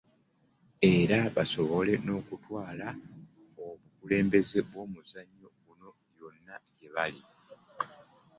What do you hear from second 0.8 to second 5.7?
Era basobole n'okutwala obukulembeze bw'omuzannyo